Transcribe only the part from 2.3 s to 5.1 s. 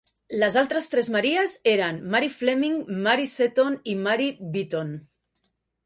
Fleming, Mary Seton i Mary Beaton.